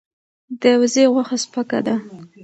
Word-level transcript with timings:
د 0.61 0.63
وزې 0.81 1.03
غوښه 1.13 1.37
سپکه 1.43 1.79
ده. 1.85 1.95